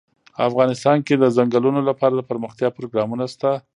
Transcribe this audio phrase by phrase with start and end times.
[0.49, 3.51] افغانستان کې د چنګلونه لپاره دپرمختیا پروګرامونه شته.